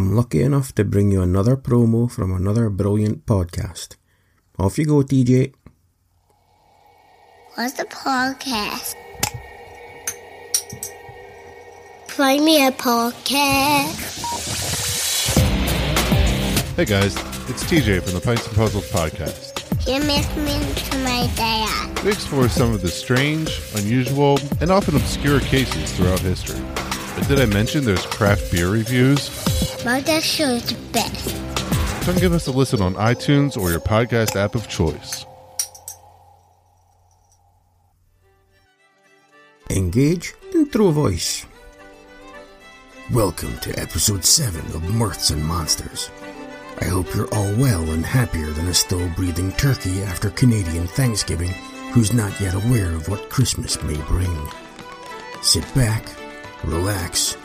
I'm 0.00 0.16
lucky 0.16 0.40
enough 0.40 0.74
to 0.76 0.84
bring 0.84 1.10
you 1.12 1.20
another 1.20 1.58
promo 1.58 2.10
from 2.10 2.32
another 2.32 2.70
brilliant 2.70 3.26
podcast. 3.26 3.96
Off 4.58 4.78
you 4.78 4.86
go, 4.86 5.02
TJ. 5.02 5.52
What's 7.54 7.74
the 7.74 7.84
podcast? 7.84 8.94
Play 12.08 12.40
me 12.40 12.66
a 12.66 12.72
podcast. 12.72 14.16
Hey 16.76 16.86
guys, 16.86 17.14
it's 17.50 17.62
TJ 17.64 18.02
from 18.02 18.14
the 18.14 18.22
Pints 18.24 18.46
and 18.46 18.56
Puzzles 18.56 18.90
podcast. 18.90 19.52
You're 19.86 20.00
listening 20.00 20.62
to 20.76 20.96
my 21.04 21.30
dad. 21.36 22.02
We 22.02 22.12
explore 22.12 22.48
some 22.48 22.72
of 22.72 22.80
the 22.80 22.88
strange, 22.88 23.60
unusual, 23.76 24.38
and 24.62 24.70
often 24.70 24.96
obscure 24.96 25.40
cases 25.40 25.92
throughout 25.92 26.20
history. 26.20 26.58
But 27.16 27.28
did 27.28 27.38
I 27.38 27.44
mention 27.44 27.84
there's 27.84 28.06
craft 28.06 28.50
beer 28.50 28.70
reviews? 28.70 29.49
My 29.82 30.00
dad 30.00 30.22
shows 30.22 30.62
the 30.64 30.74
best. 30.92 32.04
Come 32.04 32.16
give 32.16 32.34
us 32.34 32.46
a 32.46 32.50
listen 32.50 32.82
on 32.82 32.94
iTunes 32.96 33.56
or 33.56 33.70
your 33.70 33.80
podcast 33.80 34.36
app 34.36 34.54
of 34.54 34.68
choice. 34.68 35.24
Engage 39.70 40.34
and 40.54 40.70
throw 40.70 40.88
a 40.88 40.92
voice. 40.92 41.46
Welcome 43.10 43.58
to 43.60 43.78
episode 43.78 44.24
7 44.24 44.60
of 44.76 44.82
Mirths 44.82 45.30
and 45.30 45.42
Monsters. 45.42 46.10
I 46.80 46.84
hope 46.84 47.14
you're 47.14 47.32
all 47.32 47.54
well 47.56 47.90
and 47.90 48.04
happier 48.04 48.50
than 48.50 48.68
a 48.68 48.74
still 48.74 49.08
breathing 49.16 49.50
turkey 49.52 50.02
after 50.02 50.28
Canadian 50.30 50.88
Thanksgiving 50.88 51.54
who's 51.92 52.12
not 52.12 52.38
yet 52.38 52.54
aware 52.54 52.92
of 52.92 53.08
what 53.08 53.30
Christmas 53.30 53.82
may 53.82 53.96
bring. 54.02 54.48
Sit 55.42 55.64
back, 55.74 56.04
relax, 56.64 57.36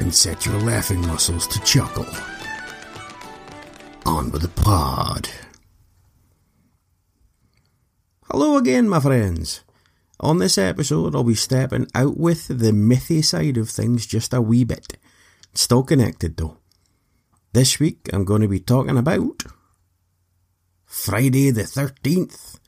and 0.00 0.14
set 0.14 0.46
your 0.46 0.58
laughing 0.60 1.06
muscles 1.06 1.46
to 1.46 1.60
chuckle. 1.60 2.06
On 4.06 4.30
with 4.30 4.40
the 4.40 4.48
pod. 4.48 5.28
Hello 8.30 8.56
again, 8.56 8.88
my 8.88 8.98
friends. 8.98 9.62
On 10.18 10.38
this 10.38 10.56
episode, 10.56 11.14
I'll 11.14 11.22
be 11.22 11.34
stepping 11.34 11.86
out 11.94 12.16
with 12.16 12.48
the 12.48 12.72
mythy 12.72 13.22
side 13.22 13.58
of 13.58 13.68
things 13.68 14.06
just 14.06 14.32
a 14.32 14.40
wee 14.40 14.64
bit. 14.64 14.96
Still 15.52 15.82
connected 15.82 16.36
though. 16.38 16.56
This 17.52 17.78
week, 17.78 18.08
I'm 18.12 18.24
going 18.24 18.42
to 18.42 18.48
be 18.48 18.60
talking 18.60 18.96
about 18.96 19.42
Friday 20.86 21.50
the 21.50 21.62
13th. 21.62 22.58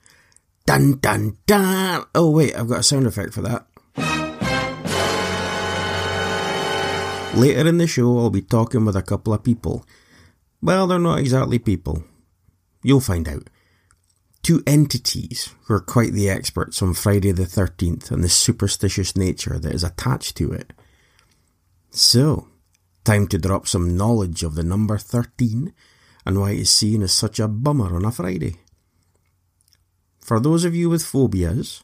Dun 0.67 0.99
dun 0.99 1.39
dun! 1.47 2.05
Oh, 2.15 2.31
wait, 2.31 2.55
I've 2.55 2.69
got 2.69 2.81
a 2.81 2.83
sound 2.83 3.07
effect 3.07 3.33
for 3.33 3.43
that. 3.43 3.67
Later 7.35 7.67
in 7.67 7.79
the 7.79 7.87
show, 7.87 8.19
I'll 8.19 8.29
be 8.29 8.43
talking 8.43 8.85
with 8.85 8.95
a 8.95 9.03
couple 9.03 9.33
of 9.33 9.43
people. 9.43 9.87
Well, 10.61 10.87
they're 10.87 10.99
not 10.99 11.19
exactly 11.19 11.59
people. 11.59 12.05
You'll 12.83 13.01
find 13.01 13.27
out. 13.27 13.49
Two 14.43 14.63
entities 14.67 15.55
who 15.65 15.75
are 15.75 15.81
quite 15.81 16.13
the 16.13 16.29
experts 16.29 16.83
on 16.83 16.93
Friday 16.93 17.33
the 17.33 17.45
13th 17.45 18.11
and 18.11 18.23
the 18.23 18.29
superstitious 18.29 19.17
nature 19.17 19.59
that 19.59 19.73
is 19.73 19.83
attached 19.83 20.37
to 20.37 20.53
it. 20.53 20.75
So, 21.91 22.49
time 23.03 23.27
to 23.29 23.39
drop 23.39 23.67
some 23.67 23.97
knowledge 23.97 24.43
of 24.43 24.55
the 24.55 24.63
number 24.63 24.99
13 24.99 25.73
and 26.27 26.39
why 26.39 26.51
it 26.51 26.61
is 26.61 26.71
seen 26.71 27.03
as 27.03 27.15
such 27.15 27.41
a 27.41 27.49
bummer 27.49 27.97
on 27.97 28.05
a 28.05 28.13
Friday. 28.13 28.57
For 30.21 30.39
those 30.39 30.67
of 30.67 30.75
you 30.75 30.91
with 30.91 31.03
phobias, 31.03 31.83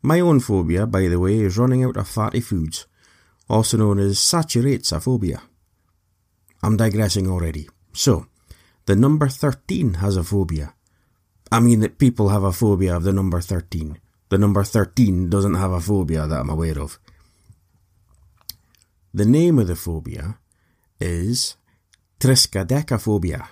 my 0.00 0.20
own 0.20 0.40
phobia, 0.40 0.86
by 0.86 1.08
the 1.08 1.20
way, 1.20 1.40
is 1.40 1.58
running 1.58 1.84
out 1.84 1.98
of 1.98 2.08
fatty 2.08 2.40
foods 2.40 2.86
also 3.48 3.76
known 3.76 3.98
as 3.98 4.18
saturatesophobia. 4.18 5.40
I'm 6.62 6.76
digressing 6.76 7.28
already. 7.28 7.68
So, 7.92 8.26
the 8.86 8.96
number 8.96 9.28
13 9.28 9.94
has 9.94 10.16
a 10.16 10.24
phobia. 10.24 10.74
I 11.50 11.60
mean 11.60 11.80
that 11.80 11.98
people 11.98 12.30
have 12.30 12.42
a 12.42 12.52
phobia 12.52 12.96
of 12.96 13.04
the 13.04 13.12
number 13.12 13.40
13. 13.40 13.98
The 14.28 14.38
number 14.38 14.64
13 14.64 15.30
doesn't 15.30 15.54
have 15.54 15.72
a 15.72 15.80
phobia 15.80 16.26
that 16.26 16.40
I'm 16.40 16.50
aware 16.50 16.78
of. 16.78 16.98
The 19.14 19.24
name 19.24 19.58
of 19.58 19.68
the 19.68 19.76
phobia 19.76 20.38
is 21.00 21.56
triskaidekaphobia. 22.18 23.46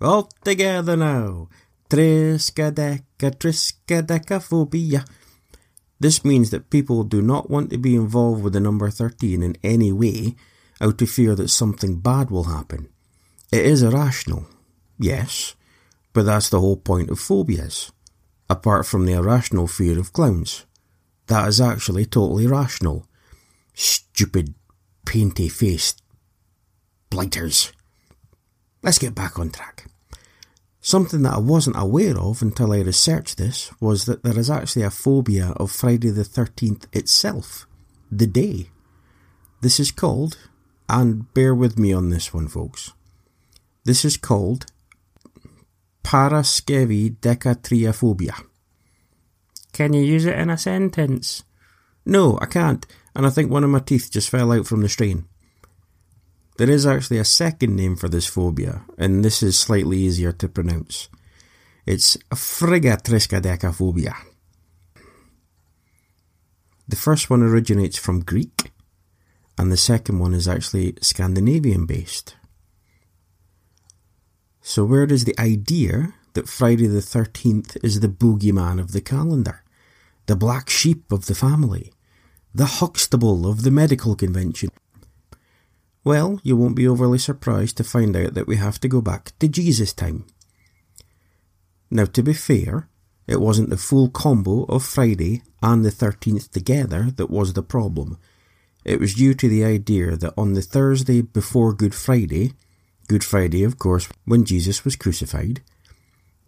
All 0.00 0.30
together 0.44 0.96
now. 0.96 1.48
Triskaideka, 1.88 3.34
triskaidekaphobia. 3.36 5.04
This 6.00 6.24
means 6.24 6.48
that 6.50 6.70
people 6.70 7.04
do 7.04 7.20
not 7.20 7.50
want 7.50 7.68
to 7.70 7.78
be 7.78 7.94
involved 7.94 8.42
with 8.42 8.54
the 8.54 8.60
number 8.60 8.90
13 8.90 9.42
in 9.42 9.56
any 9.62 9.92
way 9.92 10.34
out 10.80 11.02
of 11.02 11.10
fear 11.10 11.34
that 11.34 11.48
something 11.48 12.00
bad 12.00 12.30
will 12.30 12.44
happen. 12.44 12.88
It 13.52 13.66
is 13.66 13.82
irrational, 13.82 14.46
yes, 14.98 15.54
but 16.14 16.24
that's 16.24 16.48
the 16.48 16.60
whole 16.60 16.78
point 16.78 17.10
of 17.10 17.20
phobias, 17.20 17.92
apart 18.48 18.86
from 18.86 19.04
the 19.04 19.12
irrational 19.12 19.66
fear 19.66 19.98
of 19.98 20.14
clowns. 20.14 20.64
That 21.26 21.46
is 21.48 21.60
actually 21.60 22.06
totally 22.06 22.46
rational. 22.46 23.06
Stupid, 23.74 24.54
painty 25.04 25.48
faced 25.48 26.02
blighters. 27.10 27.72
Let's 28.82 28.98
get 28.98 29.14
back 29.14 29.38
on 29.38 29.50
track. 29.50 29.89
Something 30.80 31.22
that 31.22 31.34
I 31.34 31.38
wasn't 31.38 31.76
aware 31.78 32.18
of 32.18 32.40
until 32.40 32.72
I 32.72 32.80
researched 32.80 33.36
this 33.36 33.70
was 33.80 34.06
that 34.06 34.22
there 34.22 34.38
is 34.38 34.48
actually 34.48 34.82
a 34.82 34.90
phobia 34.90 35.52
of 35.56 35.70
Friday 35.70 36.10
the 36.10 36.22
13th 36.22 36.86
itself, 36.96 37.66
the 38.10 38.26
day. 38.26 38.70
This 39.60 39.78
is 39.78 39.90
called, 39.90 40.38
and 40.88 41.32
bear 41.34 41.54
with 41.54 41.78
me 41.78 41.92
on 41.92 42.08
this 42.08 42.32
one, 42.32 42.48
folks. 42.48 42.94
This 43.84 44.06
is 44.06 44.16
called 44.16 44.64
paraskevidekatriophobia. 46.02 48.44
Can 49.72 49.92
you 49.92 50.02
use 50.02 50.24
it 50.24 50.38
in 50.38 50.50
a 50.50 50.58
sentence? 50.58 51.44
No, 52.06 52.38
I 52.40 52.46
can't, 52.46 52.86
and 53.14 53.26
I 53.26 53.30
think 53.30 53.50
one 53.50 53.64
of 53.64 53.70
my 53.70 53.80
teeth 53.80 54.10
just 54.10 54.30
fell 54.30 54.50
out 54.50 54.66
from 54.66 54.80
the 54.80 54.88
strain. 54.88 55.26
There 56.60 56.68
is 56.70 56.84
actually 56.84 57.16
a 57.16 57.24
second 57.24 57.74
name 57.74 57.96
for 57.96 58.10
this 58.10 58.26
phobia, 58.26 58.84
and 58.98 59.24
this 59.24 59.42
is 59.42 59.58
slightly 59.58 59.96
easier 59.96 60.30
to 60.32 60.46
pronounce. 60.46 61.08
It's 61.86 62.18
frigatriskaidekaphobia. 62.34 64.14
The 66.86 66.96
first 66.96 67.30
one 67.30 67.42
originates 67.42 67.96
from 67.96 68.20
Greek, 68.20 68.72
and 69.56 69.72
the 69.72 69.78
second 69.78 70.18
one 70.18 70.34
is 70.34 70.46
actually 70.46 70.96
Scandinavian 71.00 71.86
based. 71.86 72.36
So, 74.60 74.84
where 74.84 75.06
does 75.06 75.24
the 75.24 75.40
idea 75.40 76.12
that 76.34 76.46
Friday 76.46 76.88
the 76.88 77.00
13th 77.00 77.82
is 77.82 78.00
the 78.00 78.08
boogeyman 78.08 78.78
of 78.78 78.92
the 78.92 79.00
calendar, 79.00 79.64
the 80.26 80.36
black 80.36 80.68
sheep 80.68 81.10
of 81.10 81.24
the 81.24 81.34
family, 81.34 81.90
the 82.54 82.66
Huxtable 82.66 83.48
of 83.48 83.62
the 83.62 83.70
medical 83.70 84.14
convention? 84.14 84.68
Well, 86.02 86.40
you 86.42 86.56
won't 86.56 86.76
be 86.76 86.88
overly 86.88 87.18
surprised 87.18 87.76
to 87.76 87.84
find 87.84 88.16
out 88.16 88.34
that 88.34 88.46
we 88.46 88.56
have 88.56 88.80
to 88.80 88.88
go 88.88 89.00
back 89.00 89.38
to 89.38 89.48
Jesus' 89.48 89.92
time. 89.92 90.24
Now, 91.90 92.06
to 92.06 92.22
be 92.22 92.32
fair, 92.32 92.88
it 93.26 93.40
wasn't 93.40 93.70
the 93.70 93.76
full 93.76 94.08
combo 94.08 94.64
of 94.64 94.84
Friday 94.84 95.42
and 95.62 95.84
the 95.84 95.90
13th 95.90 96.50
together 96.50 97.10
that 97.16 97.30
was 97.30 97.52
the 97.52 97.62
problem. 97.62 98.18
It 98.84 98.98
was 98.98 99.14
due 99.14 99.34
to 99.34 99.48
the 99.48 99.64
idea 99.64 100.16
that 100.16 100.34
on 100.38 100.54
the 100.54 100.62
Thursday 100.62 101.20
before 101.20 101.74
Good 101.74 101.94
Friday, 101.94 102.54
Good 103.08 103.24
Friday, 103.24 103.62
of 103.64 103.78
course, 103.78 104.08
when 104.24 104.44
Jesus 104.44 104.84
was 104.84 104.96
crucified, 104.96 105.60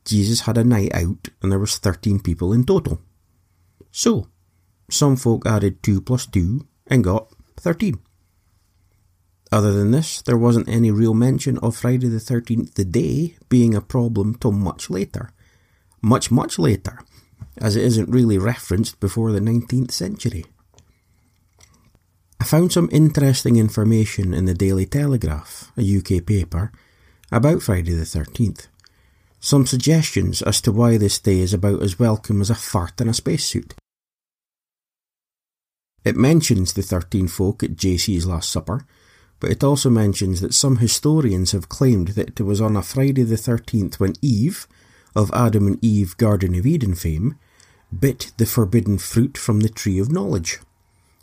Jesus 0.05 0.41
had 0.43 0.57
a 0.57 0.65
night 0.65 0.95
out 0.95 1.29
and 1.43 1.53
there 1.53 1.59
was 1.59 1.77
13 1.77 2.21
people 2.21 2.53
in 2.53 2.65
total. 2.65 3.01
So, 3.91 4.29
some 4.91 5.17
folk 5.17 5.47
added 5.47 5.83
2 5.83 6.01
plus 6.01 6.27
2 6.27 6.67
and 6.87 7.05
got 7.05 7.29
13. 7.59 8.01
Other 9.53 9.71
than 9.71 9.91
this, 9.91 10.23
there 10.23 10.39
wasn't 10.39 10.67
any 10.71 10.91
real 10.91 11.13
mention 11.13 11.59
of 11.59 11.77
Friday 11.77 12.09
the 12.09 12.17
13th 12.17 12.73
the 12.73 12.87
day 12.87 13.37
being 13.51 13.75
a 13.75 13.83
problem 13.83 14.35
till 14.35 14.51
much 14.51 14.89
later. 14.89 15.31
Much, 16.01 16.31
much 16.31 16.59
later, 16.59 17.01
as 17.59 17.77
it 17.77 17.85
isn't 17.85 18.09
really 18.09 18.39
referenced 18.39 18.99
before 18.99 19.31
the 19.31 19.41
19th 19.41 19.91
century. 19.91 20.47
I 22.41 22.45
found 22.45 22.73
some 22.73 22.89
interesting 22.91 23.57
information 23.57 24.33
in 24.33 24.47
the 24.47 24.55
Daily 24.55 24.87
Telegraph, 24.87 25.71
a 25.77 25.99
UK 25.99 26.25
paper, 26.25 26.73
about 27.31 27.63
Friday 27.63 27.93
the 27.93 28.05
13th. 28.05 28.69
Some 29.39 29.67
suggestions 29.67 30.41
as 30.41 30.63
to 30.63 30.73
why 30.73 30.97
this 30.97 31.19
day 31.19 31.41
is 31.41 31.53
about 31.53 31.83
as 31.83 31.99
welcome 31.99 32.41
as 32.41 32.49
a 32.49 32.55
fart 32.55 33.01
in 33.03 33.09
a 33.09 33.15
spacesuit. 33.15 33.75
It 36.05 36.17
mentions 36.17 36.73
the 36.73 36.83
13 36.83 37.29
folk 37.29 37.63
at 37.63 37.77
JC's 37.77 38.27
Last 38.27 38.51
Supper, 38.51 38.87
but 39.43 39.51
it 39.51 39.65
also 39.65 39.91
mentions 39.91 40.41
that 40.41 40.55
some 40.55 40.77
historians 40.77 41.51
have 41.51 41.69
claimed 41.69 42.09
that 42.11 42.39
it 42.39 42.45
was 42.45 42.61
on 42.61 42.77
a 42.77 42.83
Friday 42.83 43.25
the 43.25 43.35
13th 43.35 43.97
when 43.97 44.13
Eve, 44.23 44.69
of 45.17 45.33
Adam 45.35 45.67
and 45.67 45.85
Eve 45.85 46.17
Garden 46.17 46.55
of 46.55 46.65
Eden 46.65 46.95
fame, 46.95 47.37
bit 47.93 48.31
the 48.37 48.47
forbidden 48.47 48.99
fruit 48.99 49.37
from 49.37 49.59
the 49.59 49.69
tree 49.69 49.99
of 49.99 50.13
knowledge. 50.13 50.61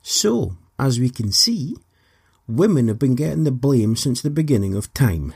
So, 0.01 0.57
as 0.77 1.00
we 1.00 1.10
can 1.10 1.31
see, 1.31 1.77
women 2.45 2.89
have 2.89 3.00
been 3.00 3.16
getting 3.16 3.45
the 3.45 3.51
blame 3.51 3.95
since 3.95 4.22
the 4.22 4.30
beginning 4.30 4.75
of 4.75 4.94
time. 4.94 5.33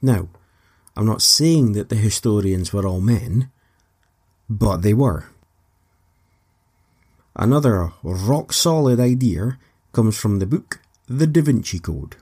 Now, 0.00 0.28
I'm 0.96 1.06
not 1.06 1.20
saying 1.20 1.72
that 1.72 1.88
the 1.88 1.96
historians 1.96 2.72
were 2.72 2.86
all 2.86 3.00
men, 3.00 3.50
but 4.48 4.82
they 4.82 4.94
were. 4.94 5.24
Another 7.34 7.92
rock 8.04 8.52
solid 8.52 9.00
idea 9.00 9.58
comes 9.90 10.16
from 10.16 10.38
the 10.38 10.46
book 10.46 10.78
the 11.08 11.26
Da 11.26 11.42
Vinci 11.42 11.80
Code. 11.80 12.16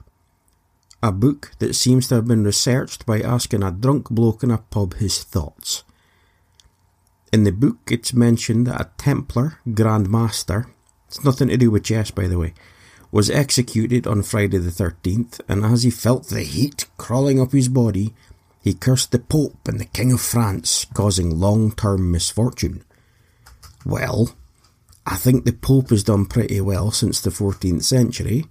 A 1.03 1.11
book 1.11 1.51
that 1.59 1.75
seems 1.75 2.07
to 2.07 2.15
have 2.15 2.27
been 2.27 2.43
researched 2.43 3.05
by 3.05 3.21
asking 3.21 3.61
a 3.61 3.71
drunk 3.71 4.09
bloke 4.09 4.43
in 4.43 4.49
a 4.49 4.57
pub 4.57 4.95
his 4.95 5.23
thoughts. 5.23 5.83
In 7.31 7.43
the 7.43 7.51
book, 7.51 7.77
it's 7.91 8.13
mentioned 8.13 8.67
that 8.67 8.81
a 8.81 8.89
Templar 8.97 9.59
Grand 9.73 10.09
Master, 10.09 10.67
it's 11.07 11.23
nothing 11.23 11.49
to 11.49 11.57
do 11.57 11.69
with 11.69 11.83
chess 11.83 12.09
by 12.09 12.27
the 12.27 12.39
way, 12.39 12.53
was 13.11 13.29
executed 13.29 14.07
on 14.07 14.23
Friday 14.23 14.57
the 14.57 14.71
13th, 14.71 15.39
and 15.47 15.63
as 15.63 15.83
he 15.83 15.91
felt 15.91 16.27
the 16.27 16.41
heat 16.41 16.85
crawling 16.97 17.39
up 17.39 17.51
his 17.51 17.69
body, 17.69 18.15
he 18.63 18.73
cursed 18.73 19.11
the 19.11 19.19
Pope 19.19 19.67
and 19.67 19.79
the 19.79 19.85
King 19.85 20.11
of 20.11 20.21
France, 20.21 20.85
causing 20.93 21.39
long 21.39 21.71
term 21.71 22.11
misfortune. 22.11 22.83
Well, 23.85 24.35
I 25.05 25.17
think 25.17 25.45
the 25.45 25.53
Pope 25.53 25.89
has 25.89 26.03
done 26.03 26.25
pretty 26.25 26.61
well 26.61 26.91
since 26.91 27.21
the 27.21 27.29
14th 27.29 27.83
century, 27.83 28.45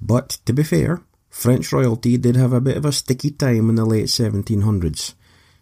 but 0.00 0.38
to 0.44 0.52
be 0.52 0.62
fair, 0.62 1.02
French 1.30 1.72
royalty 1.72 2.16
did 2.16 2.36
have 2.36 2.52
a 2.52 2.60
bit 2.60 2.76
of 2.76 2.84
a 2.84 2.92
sticky 2.92 3.30
time 3.30 3.68
in 3.68 3.76
the 3.76 3.84
late 3.84 4.06
1700s, 4.06 5.14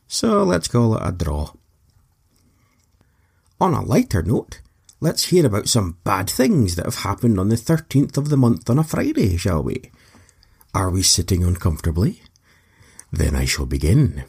so 0.06 0.42
let's 0.44 0.68
call 0.68 0.96
it 0.96 1.02
a 1.04 1.12
draw. 1.12 1.52
On 3.60 3.74
a 3.74 3.82
lighter 3.82 4.22
note, 4.22 4.60
let's 5.00 5.26
hear 5.26 5.46
about 5.46 5.68
some 5.68 5.98
bad 6.04 6.28
things 6.28 6.76
that 6.76 6.84
have 6.84 6.96
happened 6.96 7.40
on 7.40 7.48
the 7.48 7.56
13th 7.56 8.16
of 8.16 8.28
the 8.28 8.36
month 8.36 8.68
on 8.68 8.78
a 8.78 8.84
Friday, 8.84 9.36
shall 9.36 9.62
we? 9.62 9.90
Are 10.74 10.90
we 10.90 11.02
sitting 11.02 11.42
uncomfortably? 11.42 12.22
Then 13.10 13.34
I 13.34 13.46
shall 13.46 13.66
begin. 13.66 14.24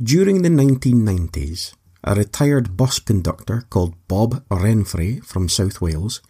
During 0.00 0.42
the 0.42 0.48
1990s, 0.48 1.74
a 2.04 2.14
retired 2.14 2.76
bus 2.76 2.98
conductor 3.00 3.64
called 3.70 3.96
Bob 4.06 4.46
Renfrey 4.48 5.24
from 5.24 5.48
South 5.48 5.80
Wales 5.80 6.20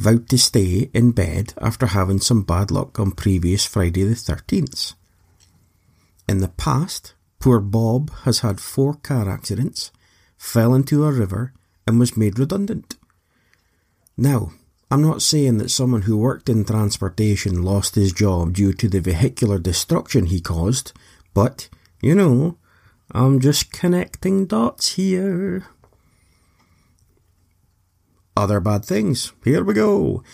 vowed 0.00 0.30
to 0.30 0.38
stay 0.38 0.88
in 0.94 1.12
bed 1.12 1.52
after 1.60 1.86
having 1.86 2.18
some 2.20 2.42
bad 2.42 2.70
luck 2.70 2.98
on 2.98 3.12
previous 3.12 3.66
Friday 3.66 4.02
the 4.02 4.14
13th. 4.14 4.94
In 6.26 6.38
the 6.38 6.48
past, 6.48 7.12
poor 7.38 7.60
Bob 7.60 8.10
has 8.24 8.38
had 8.38 8.60
four 8.60 8.94
car 8.94 9.28
accidents, 9.28 9.90
fell 10.38 10.72
into 10.74 11.04
a 11.04 11.12
river, 11.12 11.52
and 11.86 12.00
was 12.00 12.16
made 12.16 12.38
redundant. 12.38 12.96
Now, 14.16 14.52
I'm 14.90 15.02
not 15.02 15.20
saying 15.20 15.58
that 15.58 15.70
someone 15.70 16.02
who 16.02 16.16
worked 16.16 16.48
in 16.48 16.64
transportation 16.64 17.62
lost 17.62 17.94
his 17.94 18.12
job 18.12 18.54
due 18.54 18.72
to 18.72 18.88
the 18.88 19.00
vehicular 19.00 19.58
destruction 19.58 20.26
he 20.26 20.40
caused, 20.40 20.92
but, 21.34 21.68
you 22.00 22.14
know, 22.14 22.56
I'm 23.12 23.38
just 23.38 23.70
connecting 23.70 24.46
dots 24.46 24.94
here. 24.94 25.66
Other 28.40 28.58
bad 28.58 28.86
things. 28.86 29.34
Here 29.44 29.62
we 29.62 29.74
go. 29.74 30.24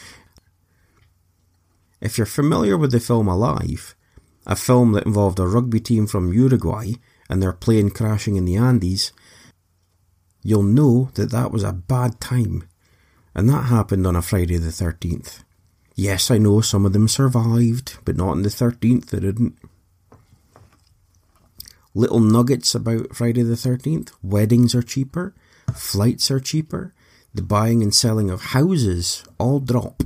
If 2.00 2.16
you're 2.16 2.24
familiar 2.24 2.78
with 2.78 2.92
the 2.92 3.00
film 3.00 3.26
Alive, 3.26 3.96
a 4.46 4.54
film 4.54 4.92
that 4.92 5.06
involved 5.06 5.40
a 5.40 5.46
rugby 5.48 5.80
team 5.80 6.06
from 6.06 6.32
Uruguay 6.32 6.92
and 7.28 7.42
their 7.42 7.52
plane 7.52 7.90
crashing 7.90 8.36
in 8.36 8.44
the 8.44 8.54
Andes, 8.54 9.10
you'll 10.40 10.62
know 10.62 11.10
that 11.14 11.32
that 11.32 11.50
was 11.50 11.64
a 11.64 11.72
bad 11.72 12.20
time. 12.20 12.68
And 13.34 13.48
that 13.48 13.64
happened 13.64 14.06
on 14.06 14.14
a 14.14 14.22
Friday 14.22 14.58
the 14.58 14.68
13th. 14.68 15.42
Yes, 15.96 16.30
I 16.30 16.38
know 16.38 16.60
some 16.60 16.86
of 16.86 16.92
them 16.92 17.08
survived, 17.08 17.98
but 18.04 18.16
not 18.16 18.28
on 18.28 18.42
the 18.42 18.50
13th, 18.50 19.06
they 19.06 19.18
didn't. 19.18 19.58
Little 21.92 22.20
nuggets 22.20 22.72
about 22.72 23.16
Friday 23.16 23.42
the 23.42 23.54
13th 23.54 24.12
weddings 24.22 24.76
are 24.76 24.82
cheaper, 24.82 25.34
flights 25.74 26.30
are 26.30 26.38
cheaper, 26.38 26.94
the 27.36 27.42
buying 27.42 27.82
and 27.82 27.94
selling 27.94 28.30
of 28.30 28.52
houses 28.56 29.24
all 29.38 29.60
drop. 29.60 30.02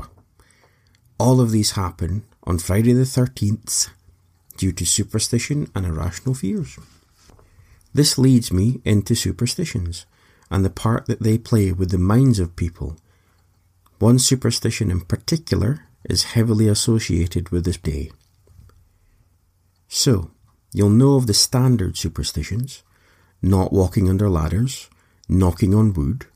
All 1.19 1.41
of 1.41 1.51
these 1.51 1.73
happen 1.73 2.25
on 2.45 2.59
Friday 2.59 2.93
the 2.93 3.03
13th 3.03 3.91
due 4.57 4.73
to 4.73 4.85
superstition 4.85 5.71
and 5.75 5.87
irrational 5.87 6.35
fears. 6.35 6.79
This 7.95 8.19
leads 8.19 8.53
me 8.53 8.81
into 8.85 9.15
superstitions 9.15 10.07
and 10.51 10.65
the 10.65 10.71
part 10.71 11.07
that 11.07 11.23
they 11.23 11.39
play 11.39 11.73
with 11.73 11.91
the 11.91 11.99
minds 11.99 12.39
of 12.39 12.57
people. 12.57 12.97
One 13.99 14.19
superstition 14.19 14.91
in 14.91 15.03
particular 15.03 15.87
is 16.09 16.35
heavily 16.35 16.69
associated 16.69 17.51
with 17.51 17.65
this 17.65 17.77
day. 17.77 18.11
So, 19.89 20.31
you'll 20.73 20.91
know 20.91 21.15
of 21.15 21.27
the 21.27 21.35
standard 21.35 21.97
superstitions 21.97 22.83
not 23.43 23.73
walking 23.73 24.09
under 24.09 24.29
ladders, 24.29 24.89
knocking 25.29 25.75
on 25.75 25.93
wood, 25.93 26.27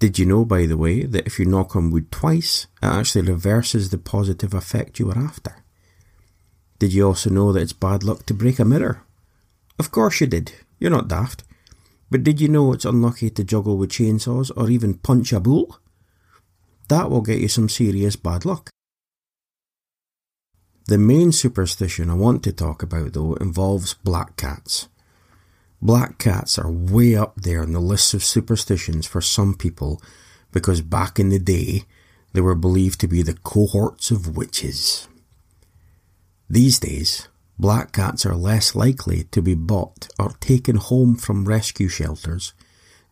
did 0.00 0.18
you 0.18 0.24
know, 0.24 0.46
by 0.46 0.64
the 0.64 0.78
way, 0.78 1.04
that 1.04 1.26
if 1.26 1.38
you 1.38 1.44
knock 1.44 1.76
on 1.76 1.90
wood 1.90 2.10
twice, 2.10 2.66
it 2.82 2.86
actually 2.86 3.30
reverses 3.30 3.90
the 3.90 3.98
positive 3.98 4.54
effect 4.54 4.98
you 4.98 5.06
were 5.06 5.18
after? 5.18 5.54
Did 6.78 6.94
you 6.94 7.06
also 7.06 7.28
know 7.28 7.52
that 7.52 7.60
it's 7.60 7.74
bad 7.74 8.02
luck 8.02 8.24
to 8.26 8.34
break 8.34 8.58
a 8.58 8.64
mirror? 8.64 9.02
Of 9.78 9.90
course 9.90 10.22
you 10.22 10.26
did. 10.26 10.52
You're 10.78 10.90
not 10.90 11.08
daft. 11.08 11.44
But 12.10 12.24
did 12.24 12.40
you 12.40 12.48
know 12.48 12.72
it's 12.72 12.86
unlucky 12.86 13.28
to 13.28 13.44
juggle 13.44 13.76
with 13.76 13.90
chainsaws 13.90 14.50
or 14.56 14.70
even 14.70 14.94
punch 14.94 15.34
a 15.34 15.38
bull? 15.38 15.78
That 16.88 17.10
will 17.10 17.20
get 17.20 17.38
you 17.38 17.48
some 17.48 17.68
serious 17.68 18.16
bad 18.16 18.46
luck. 18.46 18.70
The 20.86 20.96
main 20.96 21.30
superstition 21.30 22.08
I 22.08 22.14
want 22.14 22.42
to 22.44 22.52
talk 22.52 22.82
about, 22.82 23.12
though, 23.12 23.34
involves 23.34 23.94
black 23.94 24.36
cats. 24.38 24.88
Black 25.82 26.18
cats 26.18 26.58
are 26.58 26.70
way 26.70 27.14
up 27.14 27.36
there 27.36 27.62
on 27.62 27.72
the 27.72 27.80
list 27.80 28.12
of 28.12 28.22
superstitions 28.22 29.06
for 29.06 29.20
some 29.20 29.54
people 29.54 30.02
because 30.52 30.82
back 30.82 31.18
in 31.18 31.30
the 31.30 31.38
day 31.38 31.84
they 32.32 32.40
were 32.40 32.54
believed 32.54 33.00
to 33.00 33.08
be 33.08 33.22
the 33.22 33.34
cohorts 33.34 34.10
of 34.10 34.36
witches. 34.36 35.08
These 36.50 36.78
days, 36.80 37.28
black 37.58 37.92
cats 37.92 38.26
are 38.26 38.34
less 38.34 38.74
likely 38.74 39.24
to 39.24 39.40
be 39.40 39.54
bought 39.54 40.08
or 40.18 40.32
taken 40.40 40.76
home 40.76 41.16
from 41.16 41.48
rescue 41.48 41.88
shelters 41.88 42.52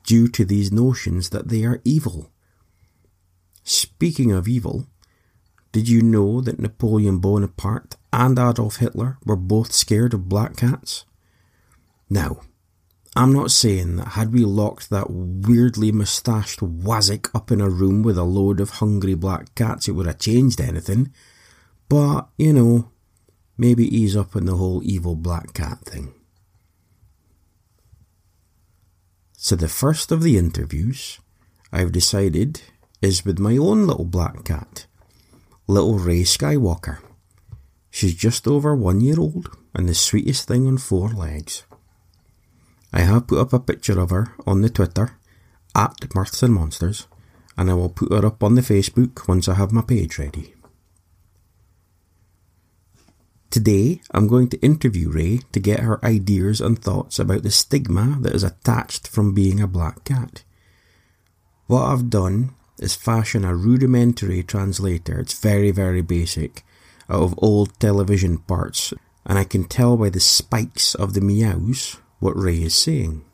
due 0.05 0.29
to 0.29 0.45
these 0.45 0.71
notions 0.73 1.31
that 1.31 1.49
they 1.49 1.65
are 1.65 1.81
evil. 1.85 2.31
Speaking 3.65 4.33
of 4.33 4.49
evil, 4.49 4.87
Did 5.71 5.89
you 5.89 6.01
know 6.03 6.41
that 6.41 6.59
Napoleon 6.59 7.19
Bonaparte 7.19 7.97
and 8.13 8.39
Adolf 8.39 8.77
Hitler 8.77 9.19
were 9.25 9.37
both 9.37 9.73
scared 9.73 10.15
of 10.15 10.29
black 10.29 10.57
cats? 10.57 11.05
Now, 12.09 12.41
I'm 13.17 13.33
not 13.33 13.51
saying 13.51 13.97
that 13.97 14.09
had 14.09 14.33
we 14.33 14.45
locked 14.45 14.91
that 14.91 15.11
weirdly 15.11 15.91
moustached 15.91 16.61
wazik 16.61 17.35
up 17.35 17.51
in 17.51 17.61
a 17.61 17.69
room 17.69 18.03
with 18.03 18.19
a 18.19 18.23
load 18.23 18.61
of 18.61 18.71
hungry 18.71 19.15
black 19.15 19.55
cats 19.55 19.89
it 19.89 19.93
would 19.93 20.07
have 20.07 20.19
changed 20.19 20.61
anything, 20.61 21.13
but, 21.89 22.29
you 22.37 22.53
know, 22.53 22.91
maybe 23.57 23.85
ease 23.85 24.17
up 24.17 24.37
on 24.37 24.45
the 24.45 24.57
whole 24.57 24.83
evil 24.85 25.17
black 25.17 25.53
cat 25.55 25.81
thing. 25.81 26.15
So 29.37 29.57
the 29.57 29.69
first 29.69 30.13
of 30.13 30.23
the 30.23 30.37
interviews 30.37 31.19
I've 31.73 31.93
decided 31.93 32.61
is 33.01 33.25
with 33.25 33.39
my 33.39 33.57
own 33.57 33.87
little 33.87 34.05
black 34.05 34.45
cat, 34.45 34.87
little 35.67 35.99
Ray 35.99 36.23
Skywalker. 36.23 36.99
She's 37.91 38.15
just 38.15 38.47
over 38.47 38.75
one 38.75 39.01
year 39.01 39.19
old 39.19 39.57
and 39.75 39.89
the 39.89 39.95
sweetest 39.95 40.47
thing 40.47 40.67
on 40.67 40.79
four 40.79 41.09
legs. 41.09 41.65
I 42.93 43.01
have 43.01 43.27
put 43.27 43.39
up 43.39 43.53
a 43.53 43.61
picture 43.61 44.01
of 44.01 44.11
her 44.11 44.35
on 44.47 44.63
the 44.63 44.71
Twitter 44.71 45.13
at 45.75 45.97
Mirths 46.15 46.43
and 46.43 46.55
Monsters, 46.55 47.07
and 47.57 47.71
I 47.71 47.75
will 47.75 47.91
put 47.91 48.13
her 48.13 48.25
up 48.25 48.43
on 48.43 48.55
the 48.55 48.63
Facebook 48.63 49.29
once 49.29 49.49
I 49.49 49.55
have 49.55 49.73
my 49.73 49.83
page 49.83 50.19
ready. 50.19 50.55
Today, 53.51 54.01
I'm 54.13 54.27
going 54.27 54.49
to 54.51 54.61
interview 54.61 55.11
Ray 55.11 55.41
to 55.53 55.61
get 55.61 55.81
her 55.81 56.05
ideas 56.05 56.61
and 56.61 56.79
thoughts 56.79 57.19
about 57.19 57.43
the 57.43 57.51
stigma 57.51 58.19
that 58.21 58.35
is 58.35 58.45
attached 58.45 59.09
from 59.09 59.35
being 59.35 59.61
a 59.61 59.67
black 59.67 60.05
cat. 60.05 60.45
What 61.67 61.85
I've 61.85 62.11
done 62.11 62.55
is 62.79 62.95
fashion 62.95 63.45
a 63.45 63.55
rudimentary 63.55 64.43
translator, 64.43 65.19
it's 65.19 65.39
very, 65.39 65.71
very 65.71 66.03
basic, 66.03 66.65
out 67.11 67.23
of 67.23 67.35
old 67.39 67.79
television 67.81 68.39
parts, 68.39 68.95
and 69.27 69.39
I 69.39 69.45
can 69.45 69.65
tell 69.65 69.97
by 69.97 70.11
the 70.11 70.21
spikes 70.21 70.95
of 70.95 71.15
the 71.15 71.21
meows 71.21 71.99
what 72.19 72.37
Ray 72.37 72.63
is 72.63 72.75
saying. 72.75 73.25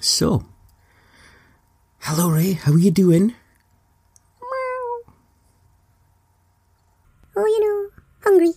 So, 0.00 0.46
hello 2.00 2.30
Ray, 2.30 2.52
how 2.52 2.72
are 2.72 2.78
you 2.78 2.90
doing? 2.90 3.34
Meow. 4.40 5.14
Oh, 7.36 7.46
you 7.46 7.60
know, 7.60 7.90
hungry. 8.22 8.52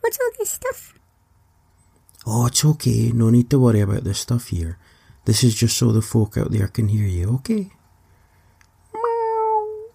What's 0.00 0.18
all 0.20 0.30
this 0.38 0.50
stuff? 0.50 0.94
Oh, 2.26 2.46
it's 2.46 2.64
okay, 2.64 3.12
no 3.12 3.30
need 3.30 3.48
to 3.50 3.58
worry 3.58 3.80
about 3.80 4.04
this 4.04 4.20
stuff 4.20 4.48
here. 4.48 4.78
This 5.24 5.44
is 5.44 5.54
just 5.54 5.76
so 5.76 5.92
the 5.92 6.02
folk 6.02 6.36
out 6.36 6.50
there 6.50 6.68
can 6.68 6.88
hear 6.88 7.06
you, 7.06 7.34
okay? 7.36 7.70
Meow. 8.92 9.90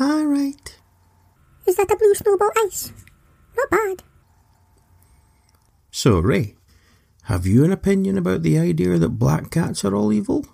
Alright. 0.00 0.78
Is 1.66 1.76
that 1.76 1.90
a 1.90 1.96
blue 1.96 2.14
snowball 2.14 2.50
ice? 2.64 2.92
Not 3.56 3.70
bad. 3.70 4.02
So, 6.02 6.18
Ray, 6.18 6.54
have 7.24 7.46
you 7.46 7.62
an 7.62 7.72
opinion 7.72 8.16
about 8.16 8.40
the 8.40 8.58
idea 8.58 8.96
that 8.96 9.18
black 9.18 9.50
cats 9.50 9.84
are 9.84 9.94
all 9.94 10.14
evil? 10.14 10.46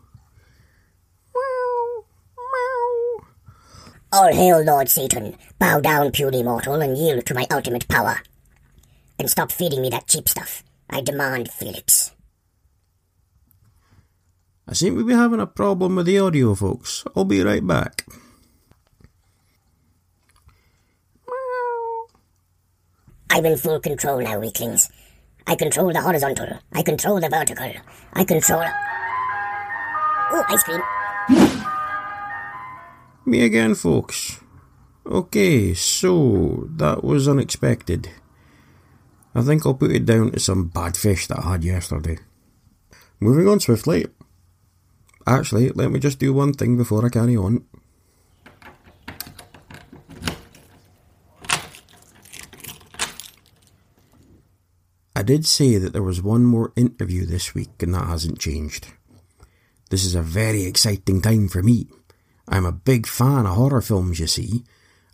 Meow. 1.32 2.04
Meow. 2.36 3.26
All 4.12 4.32
hail 4.32 4.64
Lord 4.64 4.88
Satan, 4.88 5.36
bow 5.60 5.78
down, 5.78 6.10
puny 6.10 6.42
mortal, 6.42 6.82
and 6.82 6.98
yield 6.98 7.26
to 7.26 7.34
my 7.34 7.46
ultimate 7.48 7.86
power. 7.86 8.22
And 9.20 9.30
stop 9.30 9.52
feeding 9.52 9.82
me 9.82 9.90
that 9.90 10.08
cheap 10.08 10.28
stuff. 10.28 10.64
I 10.90 11.00
demand 11.00 11.52
Felix. 11.52 12.10
I 14.66 14.72
seem 14.72 14.98
to 14.98 15.04
be 15.04 15.14
having 15.14 15.38
a 15.38 15.46
problem 15.46 15.94
with 15.94 16.06
the 16.06 16.18
audio, 16.18 16.56
folks. 16.56 17.04
I'll 17.14 17.24
be 17.24 17.40
right 17.44 17.64
back. 17.64 18.04
I'm 23.30 23.46
in 23.46 23.56
full 23.56 23.78
control 23.78 24.22
now, 24.22 24.40
weaklings. 24.40 24.90
I 25.46 25.54
control 25.54 25.92
the 25.92 26.00
horizontal. 26.00 26.58
I 26.72 26.82
control 26.82 27.20
the 27.20 27.28
vertical. 27.28 27.72
I 28.12 28.24
control. 28.24 28.64
Oh, 30.32 30.44
ice 30.48 30.62
cream. 30.64 30.82
Me 33.24 33.44
again, 33.44 33.74
folks. 33.74 34.40
Okay, 35.04 35.72
so 35.74 36.68
that 36.76 37.04
was 37.04 37.28
unexpected. 37.28 38.10
I 39.36 39.42
think 39.42 39.64
I'll 39.64 39.74
put 39.74 39.92
it 39.92 40.04
down 40.04 40.32
to 40.32 40.40
some 40.40 40.68
bad 40.68 40.96
fish 40.96 41.28
that 41.28 41.38
I 41.38 41.52
had 41.52 41.64
yesterday. 41.64 42.18
Moving 43.20 43.46
on 43.46 43.60
swiftly. 43.60 44.06
Actually, 45.26 45.70
let 45.70 45.90
me 45.92 46.00
just 46.00 46.18
do 46.18 46.32
one 46.32 46.54
thing 46.54 46.76
before 46.76 47.06
I 47.06 47.08
carry 47.08 47.36
on. 47.36 47.64
Did 55.26 55.44
say 55.44 55.76
that 55.76 55.92
there 55.92 56.02
was 56.02 56.22
one 56.22 56.44
more 56.44 56.72
interview 56.76 57.26
this 57.26 57.54
week, 57.54 57.82
and 57.82 57.92
that 57.92 58.06
hasn't 58.06 58.38
changed. 58.38 58.86
This 59.90 60.04
is 60.04 60.14
a 60.14 60.22
very 60.22 60.62
exciting 60.62 61.20
time 61.20 61.48
for 61.48 61.62
me. 61.62 61.88
I'm 62.48 62.64
a 62.64 62.72
big 62.72 63.06
fan 63.06 63.44
of 63.44 63.56
horror 63.56 63.82
films, 63.82 64.20
you 64.20 64.28
see, 64.28 64.62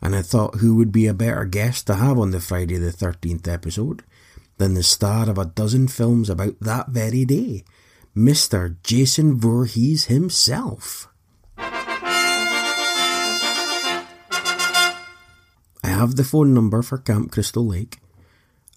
and 0.02 0.14
I 0.14 0.21
thought 0.21 0.57
who 0.57 0.76
would 0.76 0.92
be 0.92 1.07
a 1.07 1.14
better 1.14 1.47
guest 1.47 1.87
to 1.87 1.95
have 1.95 2.19
on 2.19 2.31
the 2.31 2.40
Friday 2.40 2.76
the 2.76 2.92
13th 2.92 3.49
episode 3.49 4.04
than 4.59 4.75
the 4.75 4.83
star 4.83 5.31
of 5.31 5.38
a 5.38 5.47
dozen 5.47 5.88
films 5.88 6.28
about 6.28 6.61
that 6.61 6.90
very 6.90 7.25
day, 7.25 7.64
Mr. 8.14 8.76
Jason 8.83 9.38
Voorhees 9.40 10.04
himself. 10.04 11.09
I 15.85 15.88
have 15.88 16.16
the 16.16 16.25
phone 16.25 16.52
number 16.52 16.83
for 16.83 16.99
Camp 16.99 17.33
Crystal 17.33 17.66
Lake. 17.66 18.01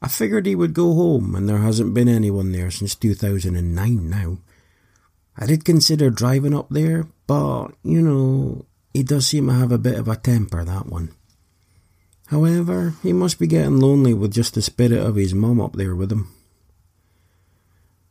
I 0.02 0.08
figured 0.08 0.46
he 0.46 0.56
would 0.56 0.74
go 0.74 0.94
home, 0.94 1.36
and 1.36 1.48
there 1.48 1.60
hasn't 1.60 1.94
been 1.94 2.08
anyone 2.08 2.52
there 2.52 2.72
since 2.72 2.96
2009 2.96 4.10
now. 4.10 4.38
I 5.38 5.46
did 5.46 5.66
consider 5.66 6.10
driving 6.10 6.54
up 6.54 6.70
there, 6.70 7.08
but, 7.28 7.70
you 7.84 8.02
know, 8.02 8.66
he 8.94 9.04
does 9.04 9.28
seem 9.28 9.48
to 9.48 9.54
have 9.54 9.72
a 9.72 9.78
bit 9.78 9.96
of 9.96 10.08
a 10.08 10.16
temper, 10.16 10.64
that 10.64 10.88
one. 10.88 11.12
However, 12.28 12.96
he 13.04 13.14
must 13.14 13.40
be 13.40 13.48
getting 13.48 13.80
lonely 13.80 14.14
with 14.14 14.34
just 14.34 14.56
the 14.56 14.62
spirit 14.62 15.00
of 15.00 15.16
his 15.16 15.34
mum 15.34 15.62
up 15.62 15.74
there 15.74 15.96
with 15.96 16.12
him. 16.12 16.30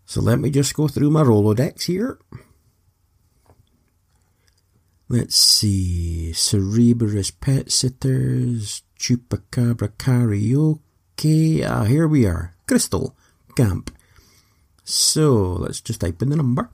So 0.06 0.20
let 0.20 0.38
me 0.38 0.50
just 0.50 0.74
go 0.74 0.86
through 0.86 1.10
my 1.10 1.22
Rolodex 1.22 1.84
here. 1.84 2.18
Let's 5.08 5.36
see. 5.36 6.32
Cerberus 6.32 7.30
Pet 7.30 7.72
Sitters, 7.72 8.82
Chupacabra 8.98 9.88
Karaoke. 9.96 10.83
Ah, 11.22 11.84
here 11.84 12.06
we 12.06 12.26
are. 12.26 12.54
Crystal 12.66 13.16
Camp. 13.56 13.90
So 14.84 15.56
let's 15.56 15.80
just 15.80 16.00
type 16.00 16.20
in 16.20 16.28
the 16.28 16.36
number. 16.36 16.68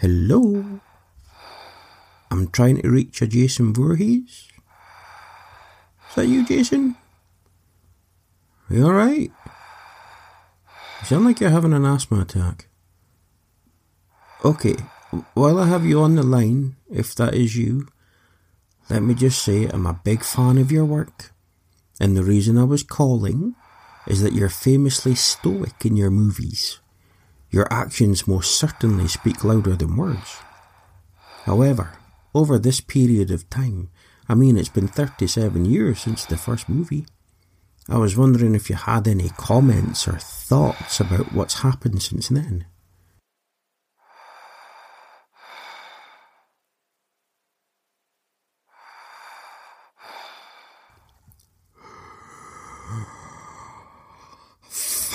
Hello? 0.00 0.80
I'm 2.30 2.48
trying 2.48 2.80
to 2.80 2.90
reach 2.90 3.20
a 3.20 3.26
Jason 3.26 3.74
Voorhees. 3.74 4.48
Is 6.08 6.14
that 6.14 6.26
you, 6.26 6.46
Jason? 6.46 6.96
Are 8.70 8.74
you 8.74 8.86
alright? 8.86 9.32
You 11.00 11.06
sound 11.06 11.26
like 11.26 11.40
you're 11.40 11.50
having 11.50 11.74
an 11.74 11.84
asthma 11.84 12.20
attack. 12.20 12.68
Okay, 14.44 14.76
while 15.34 15.58
I 15.58 15.66
have 15.66 15.84
you 15.84 16.00
on 16.00 16.16
the 16.16 16.22
line, 16.22 16.76
if 16.90 17.14
that 17.16 17.34
is 17.34 17.56
you, 17.56 17.88
let 18.90 19.02
me 19.02 19.14
just 19.14 19.42
say 19.42 19.66
I'm 19.66 19.86
a 19.86 20.00
big 20.04 20.22
fan 20.22 20.58
of 20.58 20.70
your 20.70 20.84
work. 20.84 21.32
And 22.00 22.16
the 22.16 22.24
reason 22.24 22.58
I 22.58 22.64
was 22.64 22.82
calling 22.82 23.54
is 24.06 24.22
that 24.22 24.32
you're 24.32 24.48
famously 24.48 25.14
stoic 25.14 25.84
in 25.84 25.96
your 25.96 26.10
movies. 26.10 26.80
Your 27.50 27.72
actions 27.72 28.28
most 28.28 28.58
certainly 28.58 29.08
speak 29.08 29.44
louder 29.44 29.76
than 29.76 29.96
words. 29.96 30.38
However, 31.44 31.92
over 32.34 32.58
this 32.58 32.80
period 32.80 33.30
of 33.30 33.48
time, 33.48 33.90
I 34.28 34.34
mean, 34.34 34.56
it's 34.56 34.68
been 34.68 34.88
37 34.88 35.64
years 35.64 36.00
since 36.00 36.24
the 36.24 36.36
first 36.36 36.68
movie. 36.68 37.06
I 37.88 37.98
was 37.98 38.16
wondering 38.16 38.54
if 38.54 38.70
you 38.70 38.76
had 38.76 39.06
any 39.06 39.28
comments 39.28 40.08
or 40.08 40.18
thoughts 40.18 41.00
about 41.00 41.32
what's 41.32 41.60
happened 41.60 42.02
since 42.02 42.28
then. 42.28 42.64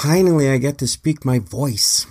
Finally, 0.09 0.49
I 0.49 0.57
get 0.57 0.79
to 0.79 0.87
speak 0.87 1.23
my 1.23 1.37
voice. 1.37 2.07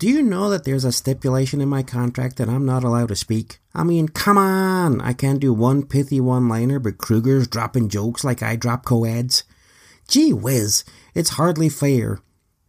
Do 0.00 0.08
you 0.08 0.20
know 0.20 0.50
that 0.50 0.64
there's 0.64 0.84
a 0.84 0.90
stipulation 0.90 1.60
in 1.60 1.68
my 1.68 1.84
contract 1.84 2.38
that 2.38 2.48
I'm 2.48 2.66
not 2.66 2.82
allowed 2.82 3.10
to 3.10 3.14
speak? 3.14 3.60
I 3.72 3.84
mean, 3.84 4.08
come 4.08 4.36
on! 4.36 5.00
I 5.00 5.12
can't 5.12 5.38
do 5.38 5.52
one 5.52 5.86
pithy 5.86 6.20
one 6.20 6.48
liner, 6.48 6.80
but 6.80 6.98
Krueger's 6.98 7.46
dropping 7.46 7.88
jokes 7.88 8.24
like 8.24 8.42
I 8.42 8.56
drop 8.56 8.84
co-eds. 8.84 9.44
Gee 10.08 10.32
whiz, 10.32 10.82
it's 11.14 11.38
hardly 11.38 11.68
fair. 11.68 12.18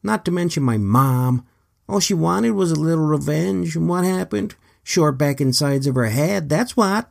Not 0.03 0.25
to 0.25 0.31
mention 0.31 0.61
my 0.61 0.77
mom. 0.77 1.43
All 1.89 1.99
she 1.99 2.13
wanted 2.13 2.51
was 2.51 2.69
a 2.71 2.75
little 2.75 3.05
revenge, 3.05 3.75
and 3.75 3.89
what 3.89 4.05
happened? 4.05 4.53
Short 4.83 5.17
back 5.17 5.41
insides 5.41 5.87
of 5.87 5.95
her 5.95 6.09
head, 6.09 6.49
that's 6.49 6.77
what. 6.77 7.09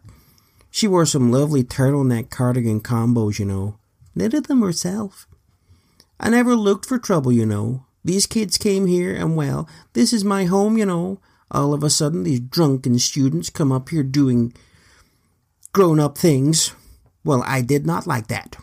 She 0.71 0.87
wore 0.87 1.05
some 1.05 1.33
lovely 1.33 1.65
turtleneck 1.65 2.31
cardigan 2.31 2.81
combos, 2.81 3.41
you 3.41 3.45
know. 3.45 3.81
Knitted 4.15 4.47
them 4.47 4.63
herself. 4.63 5.27
I 6.21 6.29
never 6.29 6.55
looked 6.55 6.85
for 6.85 6.99
trouble, 6.99 7.33
you 7.33 7.47
know. 7.47 7.87
These 8.05 8.27
kids 8.27 8.59
came 8.59 8.87
here, 8.87 9.15
and 9.17 9.37
well, 9.37 9.69
this 9.95 10.13
is 10.13 10.23
my 10.23 10.45
home, 10.45 10.77
you 10.77 10.85
know. 10.85 11.19
All 11.51 11.73
of 11.73 11.83
a 11.83 11.91
sudden, 11.91 12.23
these 12.23 12.41
drunken 12.41 12.99
students 12.99 13.49
come 13.51 13.73
up 13.73 13.89
here 13.89 14.03
doing 14.03 14.53
grown 15.73 15.99
up 15.99 16.19
things. 16.19 16.75
Well, 17.25 17.43
I 17.47 17.63
did 17.63 17.87
not 17.87 18.07
like 18.07 18.29
that. 18.29 18.57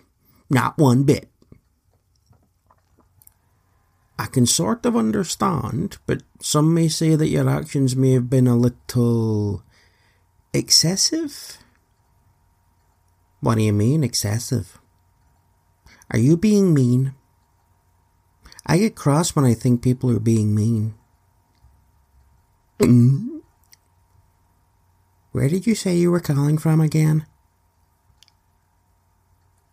Not 0.49 0.77
one 0.77 1.03
bit. 1.03 1.29
I 4.19 4.25
can 4.27 4.45
sort 4.45 4.85
of 4.85 4.95
understand, 4.95 5.97
but 6.05 6.23
some 6.41 6.73
may 6.73 6.87
say 6.87 7.15
that 7.15 7.27
your 7.27 7.49
actions 7.49 7.95
may 7.95 8.11
have 8.11 8.29
been 8.29 8.47
a 8.47 8.55
little 8.55 9.63
excessive. 10.53 11.57
What 13.41 13.55
do 13.55 13.63
you 13.63 13.73
mean, 13.73 14.03
excessive? 14.03 14.79
Are 16.09 16.19
you 16.19 16.37
being 16.37 16.73
mean? 16.73 17.13
I 18.67 18.77
get 18.77 18.95
cross 18.95 19.33
when 19.35 19.45
I 19.45 19.53
think 19.53 19.81
people 19.81 20.11
are 20.11 20.19
being 20.19 20.53
mean. 20.53 20.93
Mm. 22.79 23.41
Where 25.31 25.47
did 25.47 25.65
you 25.65 25.73
say 25.73 25.95
you 25.95 26.11
were 26.11 26.19
calling 26.19 26.57
from 26.57 26.81
again? 26.81 27.25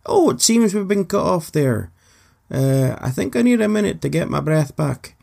Oh, 0.05 0.29
it 0.29 0.41
seems 0.41 0.73
we've 0.73 0.87
been 0.87 1.05
cut 1.05 1.25
off 1.25 1.51
there. 1.51 1.91
Uh, 2.49 2.95
I 3.01 3.09
think 3.09 3.35
I 3.35 3.41
need 3.41 3.59
a 3.59 3.67
minute 3.67 4.01
to 4.01 4.09
get 4.09 4.29
my 4.29 4.39
breath 4.39 4.75
back. 4.75 5.15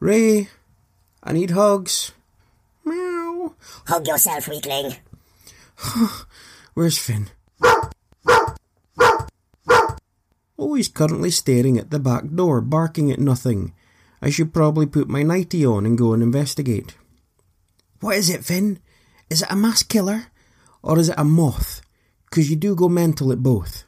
Ray, 0.00 0.48
I 1.22 1.32
need 1.32 1.50
hugs. 1.50 2.12
Meow. 2.84 3.54
Hug 3.86 4.06
yourself, 4.06 4.48
weakling. 4.48 4.96
Where's 6.74 6.98
Finn? 6.98 7.28
He's 10.58 10.88
currently 10.88 11.30
staring 11.30 11.78
at 11.78 11.90
the 11.90 11.98
back 11.98 12.24
door, 12.34 12.60
barking 12.60 13.10
at 13.10 13.18
nothing. 13.18 13.72
I 14.22 14.30
should 14.30 14.54
probably 14.54 14.86
put 14.86 15.08
my 15.08 15.22
nightie 15.24 15.66
on 15.66 15.84
and 15.86 15.98
go 15.98 16.12
and 16.12 16.22
investigate. 16.22 16.94
What 18.00 18.16
is 18.16 18.30
it, 18.30 18.44
Finn? 18.44 18.78
Is 19.28 19.42
it 19.42 19.50
a 19.50 19.56
mass 19.56 19.82
killer? 19.82 20.26
Or 20.82 20.98
is 20.98 21.08
it 21.08 21.16
a 21.18 21.24
moth? 21.24 21.80
'Cause 22.30 22.48
you 22.48 22.54
do 22.56 22.76
go 22.76 22.88
mental 22.88 23.32
at 23.32 23.42
both. 23.42 23.84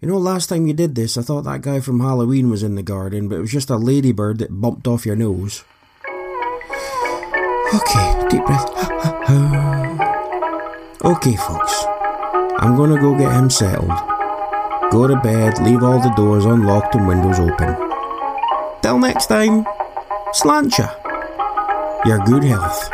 You 0.00 0.08
know, 0.08 0.16
last 0.18 0.46
time 0.48 0.66
you 0.66 0.72
did 0.72 0.94
this, 0.94 1.18
I 1.18 1.22
thought 1.22 1.44
that 1.44 1.60
guy 1.62 1.80
from 1.80 2.00
Halloween 2.00 2.48
was 2.48 2.62
in 2.62 2.76
the 2.76 2.82
garden, 2.82 3.28
but 3.28 3.36
it 3.36 3.40
was 3.40 3.50
just 3.52 3.70
a 3.70 3.76
ladybird 3.76 4.38
that 4.38 4.60
bumped 4.60 4.86
off 4.86 5.04
your 5.04 5.16
nose. 5.16 5.64
Okay, 7.74 8.28
deep 8.30 8.44
breath. 8.46 8.70
okay, 11.04 11.36
folks. 11.36 11.84
I'm 12.58 12.76
gonna 12.76 13.00
go 13.00 13.14
get 13.18 13.32
him 13.32 13.50
settled. 13.50 14.13
Go 14.94 15.08
to 15.08 15.16
bed, 15.16 15.60
leave 15.60 15.82
all 15.82 15.98
the 15.98 16.14
doors 16.14 16.44
unlocked 16.44 16.94
and 16.94 17.08
windows 17.08 17.40
open. 17.40 17.74
Till 18.80 18.96
next 18.96 19.26
time, 19.26 19.64
slancha. 20.32 20.86
Your 22.06 22.20
good 22.20 22.44
health. 22.44 22.93